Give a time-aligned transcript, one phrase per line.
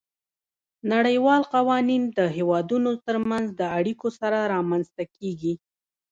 [0.93, 5.53] نړیوال قوانین د هیوادونو ترمنځ د اړیکو سره رامنځته کیږي